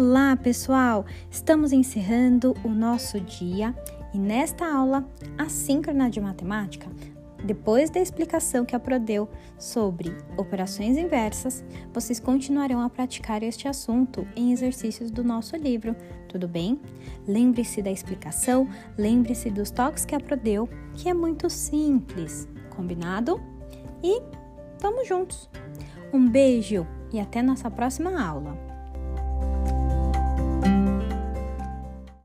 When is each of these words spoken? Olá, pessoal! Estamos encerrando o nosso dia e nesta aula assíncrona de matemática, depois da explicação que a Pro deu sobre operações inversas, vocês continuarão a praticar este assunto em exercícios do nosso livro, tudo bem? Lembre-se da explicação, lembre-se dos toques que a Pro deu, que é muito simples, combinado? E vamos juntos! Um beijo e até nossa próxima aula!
Olá, 0.00 0.36
pessoal! 0.36 1.04
Estamos 1.28 1.72
encerrando 1.72 2.54
o 2.62 2.68
nosso 2.68 3.18
dia 3.18 3.74
e 4.14 4.16
nesta 4.16 4.64
aula 4.64 5.04
assíncrona 5.36 6.08
de 6.08 6.20
matemática, 6.20 6.88
depois 7.44 7.90
da 7.90 7.98
explicação 7.98 8.64
que 8.64 8.76
a 8.76 8.78
Pro 8.78 9.00
deu 9.00 9.28
sobre 9.58 10.16
operações 10.36 10.96
inversas, 10.96 11.64
vocês 11.92 12.20
continuarão 12.20 12.80
a 12.80 12.88
praticar 12.88 13.42
este 13.42 13.66
assunto 13.66 14.24
em 14.36 14.52
exercícios 14.52 15.10
do 15.10 15.24
nosso 15.24 15.56
livro, 15.56 15.96
tudo 16.28 16.46
bem? 16.46 16.80
Lembre-se 17.26 17.82
da 17.82 17.90
explicação, 17.90 18.68
lembre-se 18.96 19.50
dos 19.50 19.72
toques 19.72 20.04
que 20.04 20.14
a 20.14 20.20
Pro 20.20 20.36
deu, 20.36 20.68
que 20.94 21.08
é 21.08 21.12
muito 21.12 21.50
simples, 21.50 22.46
combinado? 22.70 23.40
E 24.00 24.22
vamos 24.80 25.08
juntos! 25.08 25.50
Um 26.12 26.28
beijo 26.30 26.86
e 27.12 27.18
até 27.18 27.42
nossa 27.42 27.68
próxima 27.68 28.24
aula! 28.24 28.77